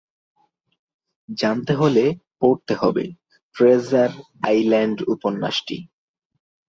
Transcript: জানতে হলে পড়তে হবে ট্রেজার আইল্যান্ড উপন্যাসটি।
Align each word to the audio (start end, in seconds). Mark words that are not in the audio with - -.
জানতে 1.37 1.73
হলে 1.73 2.03
পড়তে 2.39 2.73
হবে 2.75 3.05
ট্রেজার 3.55 4.11
আইল্যান্ড 4.43 4.97
উপন্যাসটি। 5.13 5.77